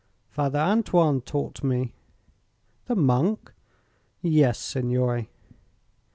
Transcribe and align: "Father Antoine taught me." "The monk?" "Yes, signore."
"Father 0.31 0.57
Antoine 0.57 1.21
taught 1.21 1.63
me." 1.63 1.93
"The 2.87 2.95
monk?" 2.95 3.53
"Yes, 4.23 4.57
signore." 4.57 5.29